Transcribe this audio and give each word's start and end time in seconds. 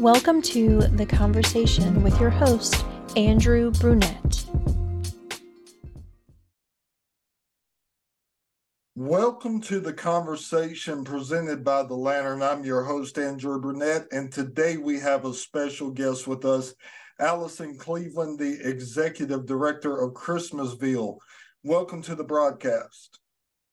Welcome 0.00 0.42
to 0.42 0.80
The 0.80 1.06
Conversation 1.06 2.02
with 2.02 2.20
your 2.20 2.28
host, 2.28 2.84
Andrew 3.16 3.70
Brunette. 3.70 4.44
Welcome 8.94 9.62
to 9.62 9.80
the 9.80 9.94
conversation 9.94 11.02
presented 11.02 11.64
by 11.64 11.84
The 11.84 11.94
Lantern. 11.94 12.42
I'm 12.42 12.62
your 12.62 12.84
host, 12.84 13.16
Andrew 13.16 13.58
Brunette, 13.58 14.06
and 14.12 14.30
today 14.30 14.76
we 14.76 15.00
have 15.00 15.24
a 15.24 15.32
special 15.32 15.90
guest 15.90 16.26
with 16.26 16.44
us, 16.44 16.74
Allison 17.18 17.78
Cleveland, 17.78 18.38
the 18.38 18.58
Executive 18.68 19.46
Director 19.46 19.96
of 19.96 20.12
Christmasville. 20.12 21.16
Welcome 21.62 22.02
to 22.02 22.14
the 22.14 22.22
broadcast. 22.22 23.18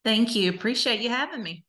Thank 0.05 0.37
you. 0.37 0.51
Appreciate 0.51 1.01
you 1.01 1.09
having 1.09 1.43
me. 1.43 1.65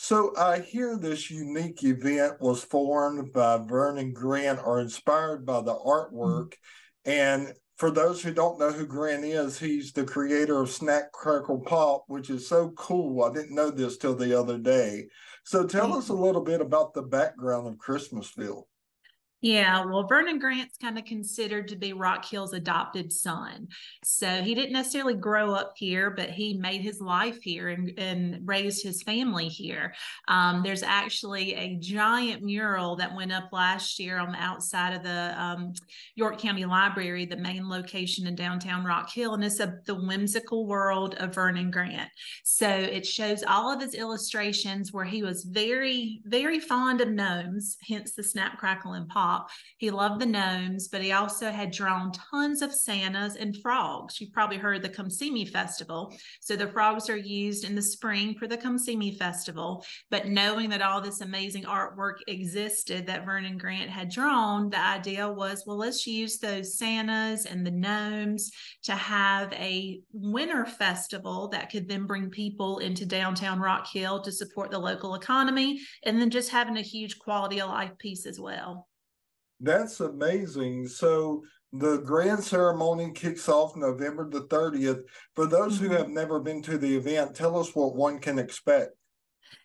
So 0.00 0.32
I 0.36 0.60
hear 0.60 0.96
this 0.96 1.28
unique 1.28 1.82
event 1.82 2.40
was 2.40 2.62
formed 2.62 3.32
by 3.32 3.58
Vernon 3.58 4.12
Grant 4.12 4.60
or 4.64 4.80
inspired 4.80 5.44
by 5.44 5.60
the 5.60 5.74
artwork. 5.74 6.52
Mm-hmm. 7.04 7.10
And 7.10 7.54
for 7.78 7.90
those 7.90 8.22
who 8.22 8.32
don't 8.32 8.60
know 8.60 8.70
who 8.70 8.86
Grant 8.86 9.24
is, 9.24 9.58
he's 9.58 9.92
the 9.92 10.04
creator 10.04 10.62
of 10.62 10.70
Snap 10.70 11.10
Crackle 11.10 11.62
Pop, 11.62 12.04
which 12.06 12.30
is 12.30 12.48
so 12.48 12.70
cool. 12.76 13.24
I 13.24 13.32
didn't 13.32 13.56
know 13.56 13.72
this 13.72 13.98
till 13.98 14.14
the 14.14 14.38
other 14.38 14.56
day. 14.56 15.08
So 15.42 15.66
tell 15.66 15.88
mm-hmm. 15.88 15.98
us 15.98 16.10
a 16.10 16.14
little 16.14 16.44
bit 16.44 16.60
about 16.60 16.94
the 16.94 17.02
background 17.02 17.66
of 17.66 17.74
Christmasville. 17.78 18.68
Yeah, 19.40 19.84
well, 19.84 20.04
Vernon 20.08 20.40
Grant's 20.40 20.76
kind 20.78 20.98
of 20.98 21.04
considered 21.04 21.68
to 21.68 21.76
be 21.76 21.92
Rock 21.92 22.24
Hill's 22.24 22.54
adopted 22.54 23.12
son. 23.12 23.68
So 24.02 24.26
he 24.42 24.52
didn't 24.52 24.72
necessarily 24.72 25.14
grow 25.14 25.54
up 25.54 25.74
here, 25.76 26.10
but 26.10 26.30
he 26.30 26.54
made 26.54 26.80
his 26.80 27.00
life 27.00 27.40
here 27.40 27.68
and, 27.68 27.96
and 27.96 28.40
raised 28.48 28.82
his 28.82 29.00
family 29.04 29.46
here. 29.46 29.94
Um, 30.26 30.64
there's 30.64 30.82
actually 30.82 31.54
a 31.54 31.76
giant 31.76 32.42
mural 32.42 32.96
that 32.96 33.14
went 33.14 33.30
up 33.30 33.50
last 33.52 34.00
year 34.00 34.18
on 34.18 34.32
the 34.32 34.42
outside 34.42 34.94
of 34.94 35.04
the 35.04 35.40
um, 35.40 35.72
York 36.16 36.38
County 36.38 36.64
Library, 36.64 37.24
the 37.24 37.36
main 37.36 37.68
location 37.68 38.26
in 38.26 38.34
downtown 38.34 38.84
Rock 38.84 39.08
Hill, 39.08 39.34
and 39.34 39.44
it's 39.44 39.60
a, 39.60 39.74
the 39.86 39.94
whimsical 39.94 40.66
world 40.66 41.14
of 41.14 41.32
Vernon 41.32 41.70
Grant. 41.70 42.10
So 42.42 42.68
it 42.68 43.06
shows 43.06 43.44
all 43.46 43.72
of 43.72 43.80
his 43.80 43.94
illustrations 43.94 44.92
where 44.92 45.04
he 45.04 45.22
was 45.22 45.44
very, 45.44 46.22
very 46.24 46.58
fond 46.58 47.00
of 47.00 47.10
gnomes, 47.10 47.76
hence 47.88 48.14
the 48.14 48.24
snap, 48.24 48.58
crackle, 48.58 48.94
and 48.94 49.06
pop 49.06 49.27
he 49.78 49.90
loved 49.90 50.20
the 50.20 50.26
gnomes, 50.26 50.88
but 50.88 51.02
he 51.02 51.12
also 51.12 51.50
had 51.50 51.70
drawn 51.70 52.12
tons 52.12 52.62
of 52.62 52.74
Santas 52.74 53.36
and 53.36 53.56
frogs. 53.62 54.20
You've 54.20 54.32
probably 54.32 54.58
heard 54.58 54.82
the 54.82 54.88
Come 54.88 55.10
See 55.10 55.30
Me 55.30 55.44
Festival. 55.44 56.14
So 56.40 56.56
the 56.56 56.68
frogs 56.68 57.08
are 57.08 57.16
used 57.16 57.64
in 57.64 57.74
the 57.74 57.82
spring 57.82 58.34
for 58.38 58.46
the 58.46 58.56
Come 58.56 58.78
See 58.78 58.96
Me 58.96 59.16
Festival. 59.16 59.84
But 60.10 60.28
knowing 60.28 60.70
that 60.70 60.82
all 60.82 61.00
this 61.00 61.20
amazing 61.20 61.64
artwork 61.64 62.16
existed 62.26 63.06
that 63.06 63.24
Vernon 63.24 63.58
Grant 63.58 63.90
had 63.90 64.10
drawn, 64.10 64.70
the 64.70 64.80
idea 64.80 65.30
was, 65.30 65.64
well, 65.66 65.78
let's 65.78 66.06
use 66.06 66.38
those 66.38 66.78
Santas 66.78 67.46
and 67.46 67.66
the 67.66 67.70
gnomes 67.70 68.50
to 68.84 68.92
have 68.92 69.52
a 69.52 70.00
winter 70.12 70.64
festival 70.64 71.48
that 71.48 71.70
could 71.70 71.88
then 71.88 72.06
bring 72.06 72.30
people 72.30 72.78
into 72.78 73.06
downtown 73.06 73.60
Rock 73.60 73.86
Hill 73.86 74.22
to 74.22 74.32
support 74.32 74.70
the 74.70 74.78
local 74.78 75.14
economy 75.14 75.80
and 76.04 76.20
then 76.20 76.30
just 76.30 76.50
having 76.50 76.76
a 76.76 76.82
huge 76.82 77.18
quality 77.18 77.60
of 77.60 77.68
life 77.68 77.96
piece 77.98 78.26
as 78.26 78.40
well. 78.40 78.87
That's 79.60 80.00
amazing. 80.00 80.88
So 80.88 81.42
the 81.72 81.98
grand 81.98 82.42
ceremony 82.42 83.12
kicks 83.12 83.48
off 83.48 83.76
November 83.76 84.28
the 84.28 84.42
30th. 84.42 85.02
For 85.34 85.46
those 85.46 85.76
mm-hmm. 85.76 85.86
who 85.86 85.92
have 85.94 86.08
never 86.08 86.40
been 86.40 86.62
to 86.62 86.78
the 86.78 86.96
event, 86.96 87.34
tell 87.34 87.58
us 87.58 87.74
what 87.74 87.94
one 87.94 88.20
can 88.20 88.38
expect. 88.38 88.92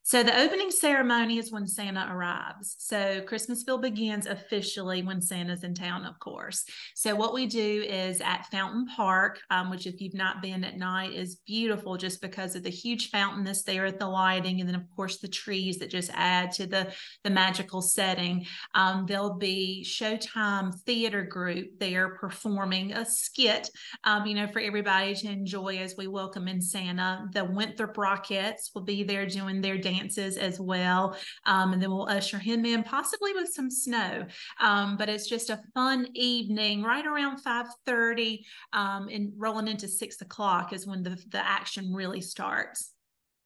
So 0.05 0.21
the 0.21 0.37
opening 0.37 0.69
ceremony 0.69 1.37
is 1.37 1.49
when 1.49 1.65
Santa 1.65 2.09
arrives. 2.11 2.75
So 2.77 3.21
Christmasville 3.21 3.81
begins 3.81 4.25
officially 4.25 5.01
when 5.01 5.21
Santa's 5.21 5.63
in 5.63 5.73
town, 5.73 6.03
of 6.03 6.19
course. 6.19 6.65
So 6.93 7.15
what 7.15 7.33
we 7.33 7.47
do 7.47 7.85
is 7.87 8.19
at 8.19 8.45
Fountain 8.51 8.85
Park, 8.85 9.39
um, 9.49 9.69
which 9.69 9.87
if 9.87 10.01
you've 10.01 10.13
not 10.13 10.41
been 10.41 10.65
at 10.65 10.77
night 10.77 11.13
is 11.13 11.37
beautiful 11.47 11.95
just 11.95 12.21
because 12.21 12.53
of 12.55 12.63
the 12.63 12.69
huge 12.69 13.11
fountain 13.11 13.45
that's 13.45 13.63
there 13.63 13.85
at 13.85 13.97
the 13.97 14.05
lighting, 14.05 14.59
and 14.59 14.67
then 14.67 14.75
of 14.75 14.83
course 14.93 15.19
the 15.19 15.27
trees 15.29 15.79
that 15.79 15.89
just 15.89 16.11
add 16.13 16.51
to 16.53 16.67
the 16.67 16.91
the 17.23 17.29
magical 17.29 17.81
setting. 17.81 18.45
Um, 18.75 19.05
there'll 19.07 19.37
be 19.37 19.85
Showtime 19.87 20.77
Theater 20.81 21.23
Group 21.23 21.79
there 21.79 22.09
performing 22.15 22.91
a 22.91 23.05
skit, 23.05 23.69
um, 24.03 24.25
you 24.25 24.35
know, 24.35 24.47
for 24.47 24.59
everybody 24.59 25.15
to 25.15 25.29
enjoy 25.29 25.77
as 25.77 25.95
we 25.97 26.07
welcome 26.07 26.49
in 26.49 26.61
Santa. 26.61 27.25
The 27.31 27.45
Winthrop 27.45 27.95
Rockettes 27.95 28.75
will 28.75 28.83
be 28.83 29.03
there 29.03 29.25
doing 29.25 29.61
their 29.61 29.72
dance 29.77 30.03
dances 30.03 30.37
as 30.37 30.59
well. 30.59 31.17
Um, 31.45 31.73
and 31.73 31.81
then 31.81 31.89
we'll 31.89 32.09
usher 32.09 32.37
him 32.37 32.65
in 32.65 32.83
possibly 32.83 33.33
with 33.33 33.49
some 33.53 33.69
snow. 33.69 34.25
Um, 34.59 34.97
but 34.97 35.09
it's 35.09 35.27
just 35.27 35.49
a 35.49 35.61
fun 35.73 36.07
evening 36.13 36.83
right 36.83 37.05
around 37.05 37.41
5.30 37.43 38.39
um, 38.73 39.07
and 39.09 39.31
rolling 39.37 39.67
into 39.67 39.87
6 39.87 40.21
o'clock 40.21 40.73
is 40.73 40.87
when 40.87 41.03
the, 41.03 41.21
the 41.29 41.45
action 41.45 41.93
really 41.93 42.21
starts. 42.21 42.91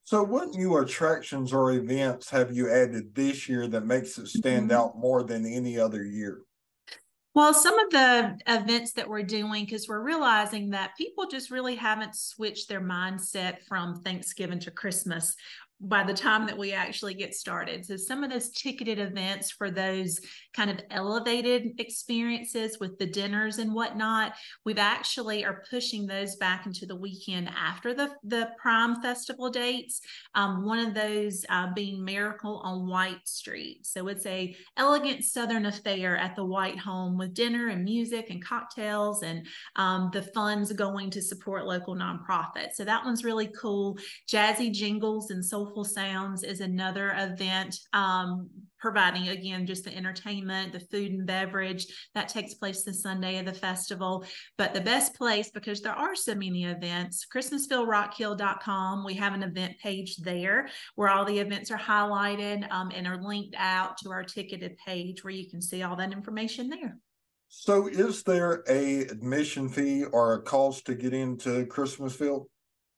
So, 0.04 0.24
what 0.24 0.56
new 0.56 0.78
attractions 0.78 1.52
or 1.52 1.74
events 1.74 2.30
have 2.30 2.56
you 2.56 2.72
added 2.72 3.14
this 3.14 3.50
year 3.50 3.68
that 3.68 3.86
makes 3.86 4.18
it 4.18 4.28
stand 4.28 4.70
mm-hmm. 4.70 4.80
out 4.80 4.98
more 4.98 5.22
than 5.24 5.46
any 5.46 5.78
other 5.78 6.02
year? 6.02 6.44
Well, 7.38 7.54
some 7.54 7.78
of 7.78 7.92
the 7.92 8.36
events 8.48 8.94
that 8.94 9.08
we're 9.08 9.22
doing, 9.22 9.66
because 9.66 9.88
we're 9.88 10.02
realizing 10.02 10.72
that 10.72 10.98
people 10.98 11.28
just 11.28 11.52
really 11.52 11.76
haven't 11.76 12.16
switched 12.16 12.68
their 12.68 12.82
mindset 12.82 13.62
from 13.68 14.02
Thanksgiving 14.02 14.58
to 14.62 14.72
Christmas 14.72 15.36
by 15.80 16.04
the 16.04 16.14
time 16.14 16.48
that 16.48 16.58
we 16.58 16.74
actually 16.74 17.14
get 17.14 17.36
started. 17.36 17.86
So 17.86 17.98
some 17.98 18.24
of 18.24 18.32
those 18.32 18.50
ticketed 18.50 18.98
events 18.98 19.52
for 19.52 19.70
those 19.70 20.20
kind 20.56 20.72
of 20.72 20.80
elevated 20.90 21.74
experiences 21.78 22.80
with 22.80 22.98
the 22.98 23.06
dinners 23.06 23.60
and 23.60 23.74
whatnot, 23.74 24.34
we've 24.66 24.80
actually 24.80 25.46
are 25.46 25.64
pushing 25.70 26.08
those 26.08 26.36
back 26.38 26.66
into 26.66 26.88
the 26.88 26.96
weekend 26.96 27.50
after 27.56 27.94
the, 27.94 28.10
the 28.24 28.50
prime 28.60 29.02
festival 29.04 29.52
dates. 29.52 30.02
Um, 30.34 30.66
one 30.66 30.80
of 30.80 30.96
those 30.96 31.46
uh, 31.50 31.68
being 31.76 32.04
Miracle 32.04 32.60
on 32.64 32.88
White 32.88 33.28
Street. 33.28 33.86
So 33.86 34.08
it's 34.08 34.26
a 34.26 34.56
elegant 34.78 35.26
Southern 35.26 35.68
affair 35.68 36.18
at 36.18 36.36
the 36.36 36.46
White 36.46 36.80
Home 36.80 37.18
with 37.18 37.36
dinner 37.36 37.68
and 37.68 37.84
music 37.84 38.32
and 38.32 38.44
cocktails 38.44 39.22
and 39.22 39.46
um, 39.76 40.10
the 40.12 40.24
funds 40.24 40.72
going 40.74 41.12
to 41.12 41.22
support 41.22 41.66
local 41.66 41.96
nonprofits. 41.96 42.74
So 42.74 42.86
that 42.86 43.06
one's 43.06 43.24
really 43.24 43.52
cool. 43.60 43.98
Jazzy 44.28 44.72
jingles 44.72 45.30
and 45.30 45.46
soul 45.46 45.67
Soulful 45.68 45.84
Sounds 45.84 46.44
is 46.44 46.62
another 46.62 47.14
event 47.18 47.78
um, 47.92 48.50
providing, 48.80 49.28
again, 49.30 49.66
just 49.66 49.84
the 49.84 49.96
entertainment, 49.96 50.72
the 50.72 50.80
food 50.80 51.12
and 51.12 51.28
beverage 51.28 51.88
that 52.16 52.30
takes 52.30 52.54
place 52.54 52.84
the 52.84 52.94
Sunday 52.94 53.38
of 53.38 53.46
the 53.46 53.54
festival. 53.54 54.26
But 54.58 54.74
the 54.74 54.82
best 54.82 55.14
place, 55.16 55.50
because 55.50 55.82
there 55.82 55.94
are 55.94 56.16
so 56.16 56.36
many 56.36 56.64
events, 56.64 57.26
ChristmasvilleRockhill.com. 57.36 59.04
We 59.04 59.16
have 59.16 59.34
an 59.34 59.44
event 59.44 59.78
page 59.84 60.18
there 60.18 60.70
where 60.96 61.10
all 61.10 61.26
the 61.26 61.38
events 61.38 61.70
are 61.70 61.78
highlighted 61.78 62.72
um, 62.72 62.92
and 62.96 63.06
are 63.06 63.22
linked 63.22 63.56
out 63.58 63.98
to 64.00 64.12
our 64.12 64.24
ticketed 64.24 64.78
page 64.86 65.24
where 65.24 65.34
you 65.34 65.50
can 65.50 65.62
see 65.62 65.84
all 65.84 65.98
that 65.98 66.14
information 66.14 66.70
there. 66.70 66.98
So, 67.50 67.88
is 67.88 68.24
there 68.24 68.64
a 68.70 69.02
admission 69.02 69.70
fee 69.70 70.06
or 70.06 70.34
a 70.34 70.42
cost 70.42 70.86
to 70.86 70.96
get 70.96 71.14
into 71.14 71.66
Christmasville? 71.66 72.48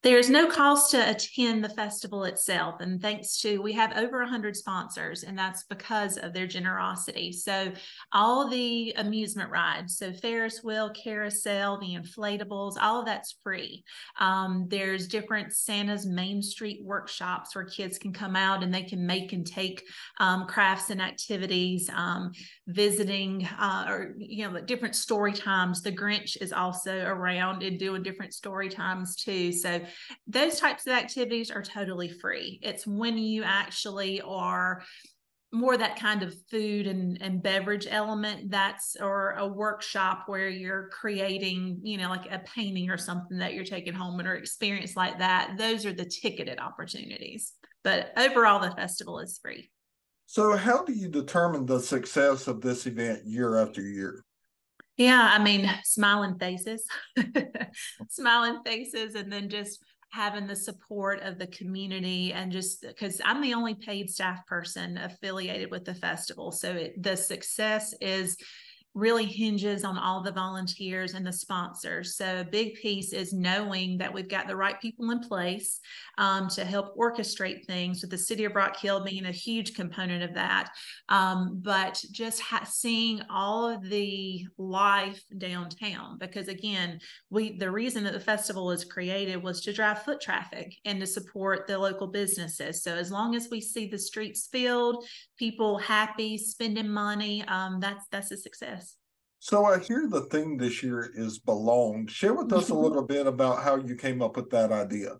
There's 0.01 0.29
no 0.29 0.47
cost 0.47 0.91
to 0.91 1.09
attend 1.09 1.61
the 1.61 1.69
festival 1.69 2.23
itself. 2.23 2.79
And 2.79 3.01
thanks 3.01 3.37
to, 3.41 3.61
we 3.61 3.73
have 3.73 3.97
over 3.97 4.19
100 4.19 4.55
sponsors, 4.55 5.23
and 5.23 5.37
that's 5.37 5.65
because 5.65 6.17
of 6.17 6.33
their 6.33 6.47
generosity. 6.47 7.33
So, 7.33 7.73
all 8.13 8.47
the 8.47 8.93
amusement 8.95 9.51
rides, 9.51 9.97
so 9.97 10.13
Ferris 10.13 10.63
wheel, 10.63 10.89
carousel, 10.91 11.79
the 11.81 11.97
inflatables, 11.97 12.77
all 12.79 13.01
of 13.01 13.05
that's 13.07 13.35
free. 13.43 13.83
Um, 14.17 14.67
there's 14.69 15.05
different 15.05 15.51
Santa's 15.51 16.05
Main 16.05 16.41
Street 16.41 16.79
workshops 16.81 17.53
where 17.53 17.65
kids 17.65 17.97
can 17.97 18.13
come 18.13 18.37
out 18.37 18.63
and 18.63 18.73
they 18.73 18.83
can 18.83 19.05
make 19.05 19.33
and 19.33 19.45
take 19.45 19.83
um, 20.21 20.47
crafts 20.47 20.91
and 20.91 21.01
activities, 21.01 21.89
um, 21.93 22.31
visiting 22.67 23.45
uh, 23.59 23.85
or, 23.89 24.13
you 24.17 24.49
know, 24.49 24.61
different 24.61 24.95
story 24.95 25.33
times. 25.33 25.81
The 25.81 25.91
Grinch 25.91 26.41
is 26.41 26.53
also 26.53 27.03
around 27.03 27.63
and 27.63 27.77
doing 27.77 28.01
different 28.01 28.33
story 28.33 28.69
times 28.69 29.17
too. 29.17 29.51
So, 29.51 29.81
those 30.27 30.59
types 30.59 30.87
of 30.87 30.93
activities 30.93 31.51
are 31.51 31.63
totally 31.63 32.09
free. 32.09 32.59
It's 32.61 32.85
when 32.85 33.17
you 33.17 33.43
actually 33.43 34.21
are 34.21 34.83
more 35.51 35.77
that 35.77 35.99
kind 35.99 36.21
of 36.21 36.33
food 36.51 36.85
and, 36.85 37.17
and 37.21 37.41
beverage 37.41 37.87
element 37.89 38.51
that's 38.51 38.95
or 38.99 39.31
a 39.31 39.47
workshop 39.47 40.23
where 40.27 40.47
you're 40.47 40.89
creating 40.89 41.79
you 41.81 41.97
know 41.97 42.07
like 42.07 42.31
a 42.31 42.39
painting 42.39 42.89
or 42.89 42.97
something 42.97 43.39
that 43.39 43.55
you're 43.55 43.65
taking 43.65 43.93
home 43.93 44.19
and 44.19 44.27
or 44.27 44.35
experience 44.35 44.95
like 44.95 45.17
that 45.17 45.55
those 45.57 45.85
are 45.85 45.93
the 45.93 46.05
ticketed 46.05 46.59
opportunities. 46.59 47.53
But 47.83 48.11
overall 48.17 48.59
the 48.59 48.75
festival 48.75 49.19
is 49.19 49.39
free. 49.41 49.71
So 50.27 50.55
how 50.55 50.83
do 50.83 50.93
you 50.93 51.09
determine 51.09 51.65
the 51.65 51.79
success 51.79 52.47
of 52.47 52.61
this 52.61 52.85
event 52.85 53.25
year 53.25 53.57
after 53.57 53.81
year 53.81 54.23
yeah, 54.99 55.31
I 55.33 55.41
mean, 55.41 55.71
smiling 55.85 56.37
faces, 56.37 56.85
smiling 58.09 58.59
faces, 58.65 59.15
and 59.15 59.31
then 59.31 59.47
just 59.47 59.81
having 60.11 60.45
the 60.45 60.55
support 60.55 61.21
of 61.21 61.39
the 61.39 61.47
community 61.47 62.33
and 62.33 62.51
just 62.51 62.81
because 62.81 63.21
I'm 63.23 63.41
the 63.41 63.53
only 63.53 63.75
paid 63.75 64.09
staff 64.09 64.45
person 64.45 64.97
affiliated 64.97 65.71
with 65.71 65.85
the 65.85 65.93
festival. 65.93 66.51
So 66.51 66.73
it, 66.73 67.01
the 67.01 67.15
success 67.15 67.93
is 68.01 68.35
really 68.95 69.25
hinges 69.25 69.83
on 69.83 69.97
all 69.97 70.23
the 70.23 70.31
volunteers 70.31 71.13
and 71.13 71.25
the 71.25 71.31
sponsors. 71.31 72.15
So 72.15 72.39
a 72.39 72.43
big 72.43 72.73
piece 72.73 73.13
is 73.13 73.33
knowing 73.33 73.97
that 73.99 74.13
we've 74.13 74.27
got 74.27 74.47
the 74.47 74.55
right 74.55 74.81
people 74.81 75.11
in 75.11 75.19
place 75.19 75.79
um, 76.17 76.49
to 76.49 76.65
help 76.65 76.97
orchestrate 76.97 77.65
things, 77.65 78.01
with 78.01 78.09
the 78.09 78.17
city 78.17 78.45
of 78.45 78.55
Rock 78.55 78.77
Hill 78.77 79.03
being 79.03 79.27
a 79.27 79.31
huge 79.31 79.75
component 79.75 80.23
of 80.23 80.33
that. 80.33 80.71
Um, 81.07 81.59
but 81.61 82.03
just 82.11 82.41
ha- 82.41 82.65
seeing 82.65 83.21
all 83.29 83.69
of 83.69 83.87
the 83.87 84.45
life 84.57 85.21
downtown, 85.37 86.17
because 86.17 86.47
again, 86.47 86.99
we 87.29 87.57
the 87.57 87.71
reason 87.71 88.03
that 88.05 88.13
the 88.13 88.19
festival 88.19 88.65
was 88.65 88.83
created 88.83 89.41
was 89.41 89.61
to 89.61 89.73
drive 89.73 90.03
foot 90.03 90.19
traffic 90.19 90.75
and 90.85 90.99
to 90.99 91.07
support 91.07 91.67
the 91.67 91.77
local 91.77 92.07
businesses. 92.07 92.83
So 92.83 92.95
as 92.95 93.11
long 93.11 93.35
as 93.35 93.49
we 93.51 93.61
see 93.61 93.87
the 93.87 93.99
streets 93.99 94.47
filled, 94.51 95.05
people 95.37 95.77
happy, 95.77 96.37
spending 96.37 96.89
money, 96.89 97.43
um, 97.47 97.79
that's 97.79 98.05
that's 98.11 98.31
a 98.31 98.37
success. 98.37 98.88
So 99.39 99.65
I 99.65 99.79
hear 99.79 100.07
the 100.07 100.21
theme 100.21 100.57
this 100.57 100.83
year 100.83 101.11
is 101.15 101.39
belong. 101.39 102.07
Share 102.07 102.33
with 102.33 102.51
us 102.51 102.69
a 102.69 102.73
mm-hmm. 102.73 102.83
little 102.83 103.03
bit 103.03 103.25
about 103.25 103.63
how 103.63 103.77
you 103.77 103.95
came 103.95 104.21
up 104.21 104.35
with 104.35 104.49
that 104.49 104.71
idea. 104.71 105.17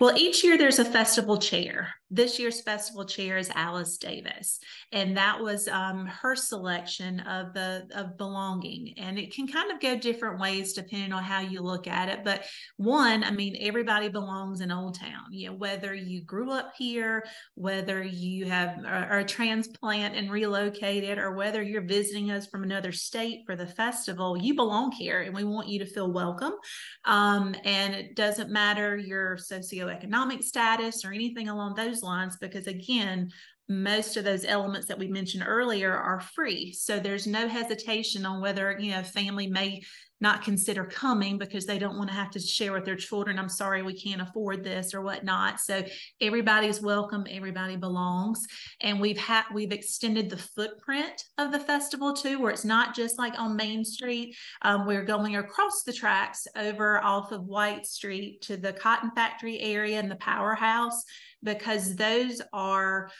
Well, 0.00 0.16
each 0.16 0.42
year 0.42 0.56
there's 0.56 0.78
a 0.78 0.84
festival 0.84 1.38
chair. 1.38 1.94
This 2.14 2.38
year's 2.38 2.60
festival 2.60 3.06
chair 3.06 3.38
is 3.38 3.50
Alice 3.54 3.96
Davis, 3.96 4.60
and 4.92 5.16
that 5.16 5.40
was 5.40 5.66
um, 5.66 6.04
her 6.04 6.36
selection 6.36 7.20
of 7.20 7.54
the 7.54 7.88
of 7.94 8.18
belonging. 8.18 8.92
And 8.98 9.18
it 9.18 9.34
can 9.34 9.48
kind 9.48 9.72
of 9.72 9.80
go 9.80 9.96
different 9.96 10.38
ways 10.38 10.74
depending 10.74 11.14
on 11.14 11.22
how 11.22 11.40
you 11.40 11.62
look 11.62 11.86
at 11.88 12.10
it. 12.10 12.22
But 12.22 12.44
one, 12.76 13.24
I 13.24 13.30
mean, 13.30 13.56
everybody 13.58 14.10
belongs 14.10 14.60
in 14.60 14.70
Old 14.70 15.00
Town. 15.00 15.24
You 15.30 15.48
know, 15.48 15.54
whether 15.54 15.94
you 15.94 16.22
grew 16.22 16.50
up 16.50 16.74
here, 16.76 17.24
whether 17.54 18.02
you 18.02 18.44
have 18.44 18.84
are 18.84 19.20
a 19.20 19.24
transplant 19.24 20.14
and 20.14 20.30
relocated, 20.30 21.16
or 21.16 21.34
whether 21.34 21.62
you're 21.62 21.80
visiting 21.80 22.30
us 22.30 22.46
from 22.46 22.62
another 22.62 22.92
state 22.92 23.40
for 23.46 23.56
the 23.56 23.66
festival, 23.66 24.36
you 24.36 24.54
belong 24.54 24.92
here, 24.92 25.22
and 25.22 25.34
we 25.34 25.44
want 25.44 25.68
you 25.68 25.78
to 25.78 25.86
feel 25.86 26.12
welcome. 26.12 26.52
Um, 27.06 27.54
and 27.64 27.94
it 27.94 28.16
doesn't 28.16 28.50
matter 28.50 28.98
your 28.98 29.38
socioeconomic 29.38 30.42
status 30.42 31.06
or 31.06 31.12
anything 31.12 31.48
along 31.48 31.76
those 31.76 32.01
because 32.36 32.66
again, 32.66 33.30
most 33.68 34.16
of 34.16 34.24
those 34.24 34.44
elements 34.44 34.86
that 34.88 34.98
we 34.98 35.08
mentioned 35.08 35.44
earlier 35.46 35.92
are 35.92 36.20
free. 36.20 36.72
So 36.72 36.98
there's 36.98 37.26
no 37.26 37.48
hesitation 37.48 38.26
on 38.26 38.40
whether, 38.40 38.76
you 38.78 38.90
know, 38.90 39.02
family 39.02 39.46
may 39.46 39.82
not 40.22 40.42
consider 40.42 40.84
coming 40.84 41.36
because 41.36 41.66
they 41.66 41.80
don't 41.80 41.98
want 41.98 42.08
to 42.08 42.14
have 42.14 42.30
to 42.30 42.38
share 42.38 42.72
with 42.72 42.84
their 42.84 42.96
children, 42.96 43.40
I'm 43.40 43.48
sorry, 43.48 43.82
we 43.82 44.00
can't 44.00 44.22
afford 44.22 44.62
this 44.62 44.94
or 44.94 45.02
whatnot. 45.02 45.58
So 45.58 45.84
everybody's 46.20 46.80
welcome, 46.80 47.26
everybody 47.28 47.74
belongs. 47.74 48.46
And 48.80 49.00
we've 49.00 49.18
had 49.18 49.44
we've 49.52 49.72
extended 49.72 50.30
the 50.30 50.36
footprint 50.36 51.24
of 51.38 51.50
the 51.50 51.58
festival 51.58 52.12
too, 52.12 52.40
where 52.40 52.52
it's 52.52 52.64
not 52.64 52.94
just 52.94 53.18
like 53.18 53.36
on 53.36 53.56
Main 53.56 53.84
Street. 53.84 54.36
Um, 54.62 54.86
we're 54.86 55.04
going 55.04 55.36
across 55.36 55.82
the 55.82 55.92
tracks 55.92 56.46
over 56.56 57.02
off 57.02 57.32
of 57.32 57.44
White 57.44 57.84
Street 57.84 58.42
to 58.42 58.56
the 58.56 58.72
cotton 58.72 59.10
factory 59.16 59.58
area 59.58 59.98
and 59.98 60.08
the 60.08 60.16
powerhouse 60.16 61.02
because 61.42 61.96
those 61.96 62.40
are 62.52 63.10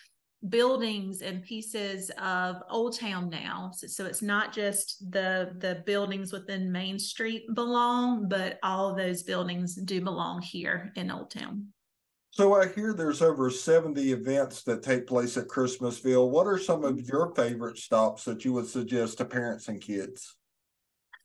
buildings 0.49 1.23
and 1.23 1.43
pieces 1.43 2.11
of 2.19 2.57
Old 2.71 2.99
Town 2.99 3.29
now. 3.29 3.71
So, 3.75 3.87
so, 3.87 4.07
it's 4.07 4.23
not 4.23 4.53
just 4.53 5.11
the 5.11 5.55
the 5.59 5.83
buildings 5.87 6.33
within 6.33 6.73
Main 6.73 6.99
Street 6.99 7.45
belong, 7.55 8.29
but 8.29 8.59
all 8.63 8.91
of 8.91 8.97
those 8.97 9.23
buildings 9.23 9.75
do 9.75 10.01
belong 10.01 10.43
here 10.43 10.93
in 10.97 11.11
Old 11.11 11.31
Town. 11.31 11.69
So 12.33 12.55
I 12.55 12.69
hear 12.69 12.95
there's 12.95 13.21
over 13.21 13.51
70 13.51 14.11
events 14.11 14.63
that 14.63 14.83
take 14.83 15.07
place 15.07 15.37
at 15.37 15.49
Christmasville. 15.49 16.31
What 16.31 16.47
are 16.47 16.59
some 16.59 16.83
of 16.83 16.95
mm-hmm. 16.95 17.07
your 17.13 17.35
favorite 17.35 17.77
stops 17.77 18.25
that 18.25 18.43
you 18.43 18.55
would 18.55 18.67
suggest 18.67 19.19
to 19.19 19.27
parents 19.27 19.69
and 19.69 19.83
kids? 19.83 20.35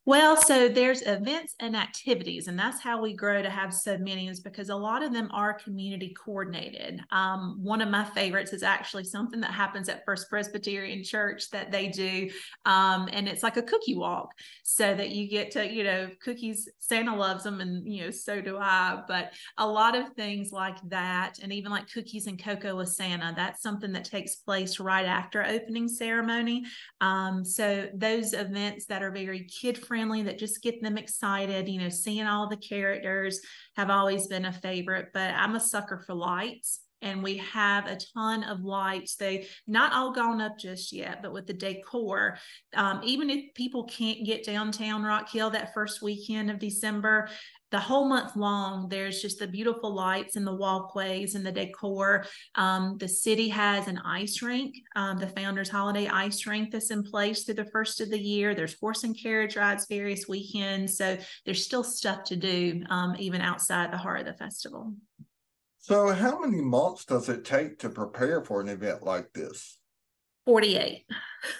Well, 0.07 0.41
so 0.41 0.69
there's 0.69 1.01
events 1.01 1.53
and 1.59 1.75
activities, 1.75 2.47
and 2.47 2.57
that's 2.57 2.79
how 2.79 3.01
we 3.01 3.13
grow 3.13 3.41
to 3.41 3.49
have 3.49 3.73
so 3.73 3.97
many, 3.97 4.29
is 4.29 4.39
because 4.39 4.69
a 4.69 4.75
lot 4.75 5.03
of 5.03 5.11
them 5.11 5.27
are 5.33 5.53
community 5.53 6.15
coordinated. 6.17 7.01
Um, 7.11 7.59
one 7.61 7.81
of 7.81 7.89
my 7.89 8.05
favorites 8.05 8.53
is 8.53 8.63
actually 8.63 9.03
something 9.03 9.41
that 9.41 9.51
happens 9.51 9.89
at 9.89 10.05
First 10.05 10.29
Presbyterian 10.29 11.03
Church 11.03 11.49
that 11.49 11.73
they 11.73 11.89
do, 11.89 12.29
um, 12.65 13.09
and 13.11 13.27
it's 13.27 13.43
like 13.43 13.57
a 13.57 13.61
cookie 13.61 13.97
walk, 13.97 14.31
so 14.63 14.95
that 14.95 15.09
you 15.09 15.27
get 15.27 15.51
to, 15.51 15.69
you 15.69 15.83
know, 15.83 16.09
cookies. 16.23 16.69
Santa 16.79 17.13
loves 17.13 17.43
them, 17.43 17.59
and 17.59 17.85
you 17.85 18.05
know, 18.05 18.11
so 18.11 18.39
do 18.39 18.57
I. 18.57 19.01
But 19.09 19.33
a 19.57 19.67
lot 19.67 19.93
of 19.93 20.13
things 20.13 20.53
like 20.53 20.77
that, 20.87 21.39
and 21.43 21.51
even 21.51 21.69
like 21.69 21.91
cookies 21.91 22.27
and 22.27 22.41
cocoa 22.41 22.77
with 22.77 22.87
Santa, 22.93 23.33
that's 23.35 23.61
something 23.61 23.91
that 23.91 24.05
takes 24.05 24.37
place 24.37 24.79
right 24.79 25.05
after 25.05 25.43
opening 25.45 25.89
ceremony. 25.89 26.63
Um, 27.01 27.43
so 27.43 27.89
those 27.93 28.31
events 28.31 28.85
that 28.85 29.03
are 29.03 29.11
very 29.11 29.43
kid 29.43 29.77
friendly 29.77 29.96
friendly 29.97 30.21
that 30.21 30.37
just 30.37 30.61
get 30.61 30.79
them 30.83 30.95
excited. 30.95 31.67
You 31.67 31.81
know, 31.81 31.89
seeing 31.89 32.27
all 32.27 32.47
the 32.47 32.55
characters 32.55 33.41
have 33.75 33.89
always 33.89 34.27
been 34.27 34.45
a 34.45 34.53
favorite, 34.53 35.07
but 35.11 35.33
I'm 35.33 35.55
a 35.55 35.59
sucker 35.59 36.03
for 36.05 36.13
lights 36.13 36.81
and 37.01 37.21
we 37.21 37.37
have 37.37 37.85
a 37.87 37.97
ton 38.13 38.43
of 38.43 38.61
lights 38.61 39.15
they 39.15 39.47
not 39.67 39.93
all 39.93 40.11
gone 40.11 40.41
up 40.41 40.57
just 40.57 40.91
yet 40.91 41.21
but 41.21 41.33
with 41.33 41.47
the 41.47 41.53
decor 41.53 42.37
um, 42.75 43.01
even 43.03 43.29
if 43.29 43.53
people 43.53 43.83
can't 43.85 44.25
get 44.25 44.45
downtown 44.45 45.03
rock 45.03 45.29
hill 45.29 45.49
that 45.49 45.73
first 45.73 46.01
weekend 46.01 46.49
of 46.49 46.59
december 46.59 47.29
the 47.69 47.79
whole 47.79 48.07
month 48.07 48.35
long, 48.35 48.87
there's 48.87 49.21
just 49.21 49.39
the 49.39 49.47
beautiful 49.47 49.93
lights 49.93 50.37
and 50.37 50.47
the 50.47 50.55
walkways 50.55 51.35
and 51.35 51.45
the 51.45 51.51
decor. 51.51 52.25
Um, 52.55 52.97
the 52.97 53.09
city 53.09 53.49
has 53.49 53.87
an 53.87 53.97
ice 54.05 54.41
rink, 54.41 54.75
um, 54.95 55.17
the 55.17 55.27
Founders 55.27 55.69
Holiday 55.69 56.07
Ice 56.07 56.45
Rink 56.45 56.71
that's 56.71 56.91
in 56.91 57.03
place 57.03 57.43
through 57.43 57.55
the 57.55 57.65
first 57.65 57.99
of 57.99 58.09
the 58.09 58.19
year. 58.19 58.55
There's 58.55 58.79
horse 58.79 59.03
and 59.03 59.19
carriage 59.19 59.57
rides 59.57 59.85
various 59.89 60.29
weekends. 60.29 60.97
So 60.97 61.17
there's 61.45 61.65
still 61.65 61.83
stuff 61.83 62.23
to 62.25 62.37
do 62.37 62.83
um, 62.89 63.15
even 63.19 63.41
outside 63.41 63.91
the 63.91 63.97
heart 63.97 64.21
of 64.21 64.27
the 64.27 64.33
festival. 64.33 64.93
So, 65.87 66.09
how 66.09 66.41
many 66.41 66.61
months 66.61 67.05
does 67.05 67.29
it 67.29 67.45
take 67.45 67.79
to 67.79 67.89
prepare 67.89 68.43
for 68.43 68.59
an 68.59 68.67
event 68.67 69.03
like 69.03 69.31
this? 69.31 69.79
48. 70.47 71.03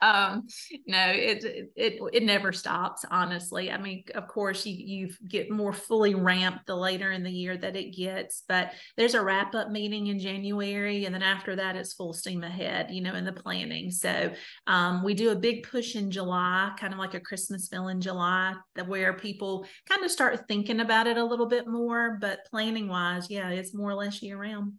um, 0.00 0.44
no, 0.88 1.06
it, 1.06 1.70
it 1.76 2.00
it 2.12 2.22
never 2.24 2.52
stops. 2.52 3.04
Honestly, 3.08 3.70
I 3.70 3.78
mean, 3.78 4.02
of 4.16 4.26
course, 4.26 4.66
you 4.66 4.74
you 4.74 5.14
get 5.28 5.52
more 5.52 5.72
fully 5.72 6.16
ramped 6.16 6.66
the 6.66 6.74
later 6.74 7.12
in 7.12 7.22
the 7.22 7.30
year 7.30 7.56
that 7.56 7.76
it 7.76 7.96
gets. 7.96 8.42
But 8.48 8.72
there's 8.96 9.14
a 9.14 9.22
wrap 9.22 9.54
up 9.54 9.70
meeting 9.70 10.08
in 10.08 10.18
January, 10.18 11.04
and 11.04 11.14
then 11.14 11.22
after 11.22 11.54
that, 11.56 11.76
it's 11.76 11.94
full 11.94 12.12
steam 12.12 12.42
ahead. 12.42 12.90
You 12.90 13.02
know, 13.02 13.14
in 13.14 13.24
the 13.24 13.32
planning. 13.32 13.92
So 13.92 14.32
um, 14.66 15.04
we 15.04 15.14
do 15.14 15.30
a 15.30 15.36
big 15.36 15.62
push 15.62 15.94
in 15.94 16.10
July, 16.10 16.72
kind 16.76 16.92
of 16.92 16.98
like 16.98 17.14
a 17.14 17.20
Christmasville 17.20 17.92
in 17.92 18.00
July, 18.00 18.54
where 18.84 19.12
people 19.12 19.64
kind 19.88 20.02
of 20.02 20.10
start 20.10 20.48
thinking 20.48 20.80
about 20.80 21.06
it 21.06 21.18
a 21.18 21.24
little 21.24 21.46
bit 21.46 21.68
more. 21.68 22.18
But 22.20 22.40
planning 22.50 22.88
wise, 22.88 23.30
yeah, 23.30 23.50
it's 23.50 23.72
more 23.72 23.90
or 23.90 23.94
less 23.94 24.20
year 24.22 24.38
round. 24.38 24.72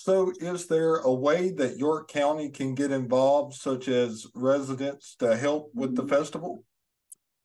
So, 0.00 0.32
is 0.38 0.68
there 0.68 0.98
a 0.98 1.12
way 1.12 1.50
that 1.50 1.76
York 1.76 2.08
County 2.08 2.50
can 2.50 2.76
get 2.76 2.92
involved, 2.92 3.54
such 3.54 3.88
as 3.88 4.28
residents, 4.32 5.16
to 5.16 5.36
help 5.36 5.72
with 5.74 5.96
the 5.96 6.04
mm-hmm. 6.04 6.14
festival? 6.14 6.64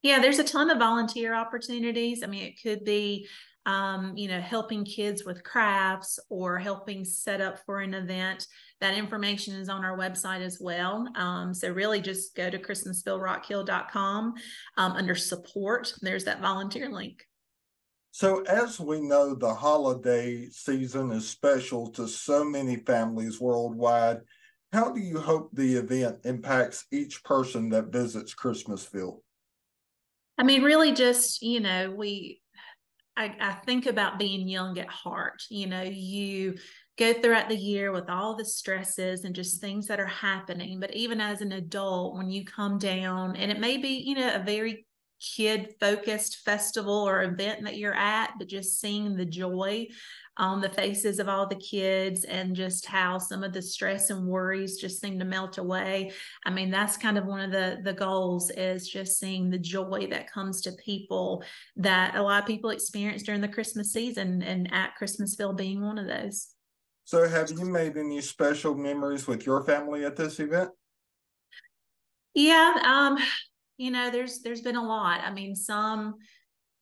Yeah, 0.03 0.19
there's 0.19 0.37
a 0.37 0.43
ton 0.43 0.69
of 0.69 0.77
volunteer 0.77 1.33
opportunities. 1.33 2.21
I 2.21 2.27
mean, 2.27 2.43
it 2.43 2.61
could 2.61 2.85
be, 2.85 3.27
um, 3.65 4.15
you 4.15 4.27
know, 4.27 4.39
helping 4.39 4.85
kids 4.85 5.25
with 5.25 5.43
crafts 5.43 6.19
or 6.29 6.59
helping 6.59 7.03
set 7.03 7.41
up 7.41 7.57
for 7.65 7.79
an 7.79 7.95
event. 7.95 8.45
That 8.81 8.93
information 8.93 9.55
is 9.55 9.67
on 9.67 9.83
our 9.83 9.97
website 9.97 10.41
as 10.41 10.59
well. 10.61 11.09
Um, 11.15 11.55
so, 11.55 11.71
really 11.71 12.01
just 12.01 12.35
go 12.35 12.51
to 12.51 12.59
christmasvillerockhill.com 12.59 14.33
um, 14.77 14.91
under 14.91 15.15
support. 15.15 15.91
There's 16.03 16.25
that 16.25 16.39
volunteer 16.39 16.91
link. 16.91 17.25
So, 18.15 18.43
as 18.43 18.79
we 18.79 19.01
know, 19.01 19.33
the 19.33 19.51
holiday 19.51 20.47
season 20.51 21.11
is 21.11 21.27
special 21.27 21.89
to 21.93 22.07
so 22.07 22.43
many 22.43 22.75
families 22.75 23.41
worldwide. 23.41 24.19
How 24.71 24.91
do 24.91 24.99
you 24.99 25.19
hope 25.19 25.49
the 25.51 25.77
event 25.77 26.19
impacts 26.23 26.85
each 26.91 27.23
person 27.23 27.69
that 27.69 27.87
visits 27.91 28.35
Christmasville? 28.35 29.23
I 30.37 30.43
mean, 30.43 30.61
really, 30.61 30.91
just, 30.91 31.41
you 31.41 31.59
know, 31.59 31.89
we, 31.89 32.39
I, 33.17 33.35
I 33.41 33.53
think 33.65 33.87
about 33.87 34.19
being 34.19 34.47
young 34.47 34.77
at 34.77 34.89
heart. 34.89 35.41
You 35.49 35.65
know, 35.65 35.81
you 35.81 36.59
go 36.99 37.13
throughout 37.13 37.49
the 37.49 37.57
year 37.57 37.91
with 37.91 38.11
all 38.11 38.35
the 38.35 38.45
stresses 38.45 39.23
and 39.23 39.33
just 39.33 39.59
things 39.59 39.87
that 39.87 39.99
are 39.99 40.05
happening. 40.05 40.79
But 40.79 40.93
even 40.93 41.19
as 41.19 41.41
an 41.41 41.53
adult, 41.53 42.15
when 42.15 42.29
you 42.29 42.45
come 42.45 42.77
down, 42.77 43.35
and 43.37 43.51
it 43.51 43.59
may 43.59 43.77
be, 43.77 44.03
you 44.05 44.13
know, 44.13 44.35
a 44.35 44.43
very 44.43 44.85
kid 45.23 45.75
focused 45.79 46.37
festival 46.43 47.07
or 47.07 47.23
event 47.23 47.63
that 47.63 47.77
you're 47.77 47.95
at, 47.95 48.33
but 48.37 48.47
just 48.47 48.79
seeing 48.79 49.15
the 49.15 49.25
joy 49.25 49.87
on 50.37 50.61
the 50.61 50.69
faces 50.69 51.19
of 51.19 51.29
all 51.29 51.47
the 51.47 51.55
kids 51.55 52.23
and 52.23 52.55
just 52.55 52.85
how 52.87 53.19
some 53.19 53.43
of 53.43 53.53
the 53.53 53.61
stress 53.61 54.09
and 54.09 54.27
worries 54.27 54.77
just 54.77 54.99
seem 54.99 55.19
to 55.19 55.25
melt 55.25 55.59
away. 55.59 56.11
I 56.43 56.49
mean, 56.49 56.71
that's 56.71 56.97
kind 56.97 57.17
of 57.17 57.25
one 57.25 57.41
of 57.41 57.51
the 57.51 57.79
the 57.83 57.93
goals 57.93 58.49
is 58.51 58.89
just 58.89 59.19
seeing 59.19 59.49
the 59.49 59.59
joy 59.59 60.07
that 60.09 60.31
comes 60.31 60.61
to 60.61 60.71
people 60.73 61.43
that 61.75 62.15
a 62.15 62.21
lot 62.21 62.41
of 62.41 62.47
people 62.47 62.71
experience 62.71 63.23
during 63.23 63.41
the 63.41 63.47
Christmas 63.47 63.93
season 63.93 64.41
and 64.41 64.73
at 64.73 64.95
Christmasville 64.99 65.55
being 65.55 65.81
one 65.81 65.99
of 65.99 66.07
those. 66.07 66.49
So 67.05 67.27
have 67.27 67.51
you 67.51 67.65
made 67.65 67.97
any 67.97 68.21
special 68.21 68.75
memories 68.75 69.27
with 69.27 69.45
your 69.45 69.63
family 69.63 70.05
at 70.05 70.15
this 70.15 70.39
event? 70.39 70.71
Yeah, 72.33 72.73
um, 72.83 73.17
you 73.77 73.91
know, 73.91 74.09
there's 74.09 74.39
there's 74.39 74.61
been 74.61 74.75
a 74.75 74.85
lot. 74.85 75.21
I 75.23 75.31
mean, 75.31 75.55
some 75.55 76.15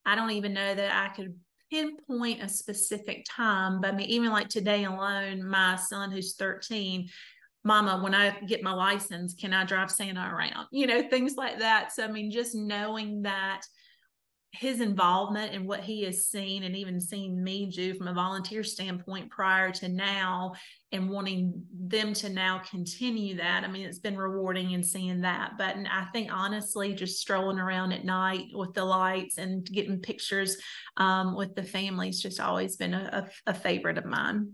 I 0.05 0.15
don't 0.15 0.31
even 0.31 0.53
know 0.53 0.73
that 0.73 0.93
I 0.93 1.13
could 1.15 1.35
pinpoint 1.71 2.43
a 2.43 2.49
specific 2.49 3.25
time, 3.29 3.79
but 3.81 3.93
I 3.93 3.95
mean, 3.95 4.09
even 4.09 4.31
like 4.31 4.49
today 4.49 4.83
alone, 4.83 5.47
my 5.47 5.75
son 5.75 6.11
who's 6.11 6.35
13, 6.35 7.07
Mama, 7.63 8.01
when 8.03 8.15
I 8.15 8.37
get 8.47 8.63
my 8.63 8.73
license, 8.73 9.35
can 9.35 9.53
I 9.53 9.63
drive 9.63 9.91
Santa 9.91 10.31
around? 10.33 10.67
You 10.71 10.87
know, 10.87 11.01
things 11.09 11.35
like 11.35 11.59
that. 11.59 11.91
So 11.91 12.03
I 12.03 12.07
mean, 12.07 12.31
just 12.31 12.55
knowing 12.55 13.21
that 13.23 13.61
his 14.53 14.81
involvement 14.81 15.53
and 15.53 15.65
what 15.65 15.79
he 15.79 16.03
has 16.03 16.25
seen 16.25 16.63
and 16.63 16.75
even 16.75 16.99
seen 16.99 17.41
me 17.41 17.67
do 17.67 17.93
from 17.93 18.09
a 18.09 18.13
volunteer 18.13 18.63
standpoint 18.63 19.29
prior 19.29 19.71
to 19.71 19.87
now 19.87 20.53
and 20.91 21.09
wanting 21.09 21.63
them 21.73 22.13
to 22.13 22.27
now 22.27 22.61
continue 22.69 23.37
that. 23.37 23.63
I 23.63 23.67
mean, 23.67 23.85
it's 23.85 23.99
been 23.99 24.17
rewarding 24.17 24.71
in 24.71 24.83
seeing 24.83 25.21
that. 25.21 25.53
But 25.57 25.77
I 25.89 26.05
think 26.11 26.33
honestly, 26.33 26.93
just 26.93 27.19
strolling 27.19 27.59
around 27.59 27.93
at 27.93 28.03
night 28.03 28.47
with 28.53 28.73
the 28.73 28.83
lights 28.83 29.37
and 29.37 29.65
getting 29.65 29.99
pictures 29.99 30.57
um, 30.97 31.35
with 31.35 31.55
the 31.55 31.63
families 31.63 32.21
just 32.21 32.41
always 32.41 32.75
been 32.75 32.93
a, 32.93 33.29
a, 33.47 33.51
a, 33.51 33.53
favorite 33.53 33.97
of 33.97 34.05
mine. 34.05 34.51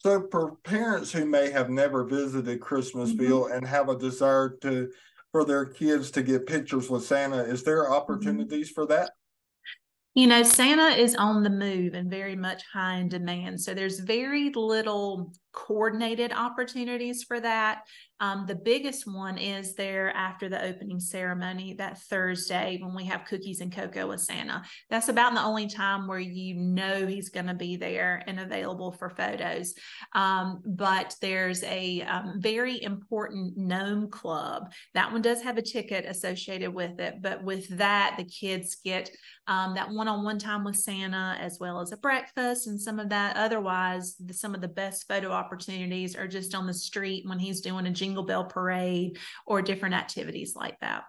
So, 0.00 0.26
for 0.30 0.56
parents 0.64 1.12
who 1.12 1.24
may 1.24 1.50
have 1.50 1.70
never 1.70 2.04
visited 2.04 2.60
Christmasville 2.60 3.44
mm-hmm. 3.44 3.56
and 3.56 3.66
have 3.66 3.88
a 3.88 3.98
desire 3.98 4.56
to 4.62 4.90
for 5.30 5.44
their 5.44 5.66
kids 5.66 6.10
to 6.12 6.22
get 6.22 6.46
pictures 6.46 6.90
with 6.90 7.04
Santa, 7.04 7.42
is 7.42 7.62
there 7.62 7.84
mm-hmm. 7.84 7.92
opportunities 7.92 8.68
mm-hmm. 8.68 8.74
for 8.74 8.86
that? 8.86 9.12
You 10.16 10.26
know, 10.26 10.42
Santa 10.42 10.98
is 10.98 11.14
on 11.14 11.42
the 11.42 11.50
move 11.50 11.92
and 11.92 12.10
very 12.10 12.34
much 12.34 12.62
high 12.72 12.96
in 12.96 13.08
demand. 13.10 13.60
So 13.60 13.74
there's 13.74 14.00
very 14.00 14.50
little 14.54 15.30
coordinated 15.56 16.32
opportunities 16.32 17.24
for 17.24 17.40
that. 17.40 17.82
Um, 18.20 18.44
the 18.46 18.54
biggest 18.54 19.06
one 19.06 19.36
is 19.36 19.74
there 19.74 20.10
after 20.16 20.48
the 20.48 20.62
opening 20.62 21.00
ceremony 21.00 21.74
that 21.74 21.98
Thursday 22.02 22.78
when 22.80 22.94
we 22.94 23.04
have 23.04 23.26
cookies 23.26 23.60
and 23.60 23.70
cocoa 23.70 24.06
with 24.06 24.20
Santa. 24.20 24.62
That's 24.88 25.08
about 25.08 25.34
the 25.34 25.42
only 25.42 25.66
time 25.66 26.06
where 26.06 26.18
you 26.18 26.54
know 26.54 27.06
he's 27.06 27.28
going 27.28 27.46
to 27.46 27.54
be 27.54 27.76
there 27.76 28.22
and 28.26 28.40
available 28.40 28.92
for 28.92 29.10
photos. 29.10 29.74
Um, 30.14 30.62
but 30.64 31.14
there's 31.20 31.62
a 31.64 32.02
um, 32.02 32.34
very 32.38 32.82
important 32.82 33.56
gnome 33.56 34.08
club. 34.08 34.72
That 34.94 35.12
one 35.12 35.22
does 35.22 35.42
have 35.42 35.58
a 35.58 35.62
ticket 35.62 36.06
associated 36.06 36.72
with 36.72 36.98
it, 37.00 37.16
but 37.20 37.42
with 37.42 37.68
that, 37.76 38.14
the 38.16 38.24
kids 38.24 38.76
get 38.82 39.10
um, 39.46 39.74
that 39.74 39.90
one 39.90 40.08
on 40.08 40.24
one 40.24 40.38
time 40.38 40.64
with 40.64 40.76
Santa 40.76 41.36
as 41.38 41.58
well 41.60 41.80
as 41.80 41.92
a 41.92 41.96
breakfast 41.98 42.66
and 42.66 42.80
some 42.80 42.98
of 42.98 43.10
that. 43.10 43.36
Otherwise, 43.36 44.16
the, 44.16 44.32
some 44.32 44.54
of 44.54 44.60
the 44.60 44.68
best 44.68 45.06
photo 45.06 45.30
opportunities 45.30 45.45
are 46.16 46.28
just 46.28 46.54
on 46.54 46.66
the 46.66 46.74
street 46.74 47.24
when 47.26 47.38
he's 47.38 47.60
doing 47.60 47.86
a 47.86 47.90
Jingle 47.90 48.24
Bell 48.24 48.44
Parade 48.44 49.18
or 49.46 49.62
different 49.62 49.94
activities 49.94 50.54
like 50.56 50.78
that. 50.80 51.04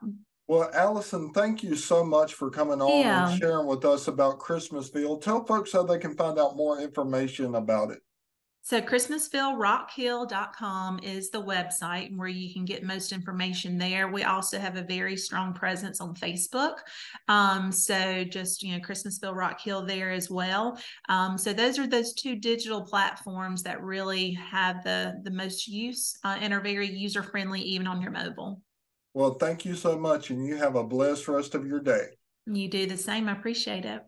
Well, 0.48 0.70
Allison, 0.74 1.34
thank 1.34 1.62
you 1.62 1.76
so 1.76 2.06
much 2.06 2.34
for 2.34 2.50
coming 2.50 2.82
on 2.82 3.02
yeah. 3.02 3.30
and 3.30 3.40
sharing 3.40 3.68
with 3.68 3.84
us 3.84 4.08
about 4.08 4.40
Christmasville. 4.40 5.22
Tell 5.22 5.46
folks 5.46 5.74
how 5.74 5.84
they 5.84 5.98
can 5.98 6.16
find 6.16 6.40
out 6.40 6.56
more 6.56 6.80
information 6.80 7.56
about 7.56 7.92
it. 7.92 8.00
So 8.68 8.82
ChristmasvilleRockhill.com 8.82 11.00
is 11.02 11.30
the 11.30 11.42
website 11.42 12.14
where 12.18 12.28
you 12.28 12.52
can 12.52 12.66
get 12.66 12.84
most 12.84 13.14
information 13.14 13.78
there. 13.78 14.10
We 14.10 14.26
also 14.26 14.60
have 14.60 14.76
a 14.76 14.82
very 14.82 15.16
strong 15.16 15.54
presence 15.54 16.02
on 16.02 16.14
Facebook. 16.14 16.80
Um, 17.30 17.72
so 17.72 18.26
just, 18.26 18.62
you 18.62 18.74
know, 18.74 18.82
Christmasville 18.82 19.34
Rock 19.34 19.62
Hill 19.62 19.86
there 19.86 20.12
as 20.12 20.30
well. 20.30 20.78
Um, 21.08 21.38
so 21.38 21.54
those 21.54 21.80
are 21.80 21.88
those 21.88 22.14
two 22.14 22.36
digital 22.36 22.82
platforms 22.82 23.64
that 23.64 23.82
really 23.82 24.34
have 24.34 24.84
the, 24.84 25.18
the 25.24 25.32
most 25.32 25.70
use 25.70 26.18
uh, 26.26 26.36
and 26.42 26.54
are 26.54 26.60
very 26.60 26.90
user 26.90 27.24
friendly 27.24 27.62
even 27.62 27.88
on 27.88 28.02
your 28.02 28.12
mobile. 28.12 28.62
Well, 29.14 29.36
thank 29.36 29.64
you 29.64 29.76
so 29.76 29.98
much. 29.98 30.30
And 30.30 30.46
you 30.46 30.58
have 30.58 30.76
a 30.76 30.84
blessed 30.84 31.30
rest 31.30 31.56
of 31.56 31.66
your 31.66 31.80
day. 31.80 32.08
You 32.46 32.68
do 32.68 32.86
the 32.86 32.98
same. 32.98 33.30
I 33.30 33.32
appreciate 33.32 33.86
it. 33.86 34.04